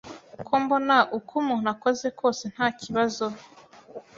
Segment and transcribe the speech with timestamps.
[0.45, 3.25] ko mbona uko umuntu akoze kose nta kibazo?